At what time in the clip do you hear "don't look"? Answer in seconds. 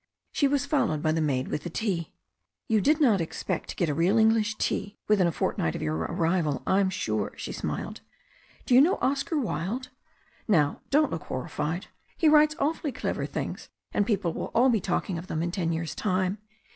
10.89-11.25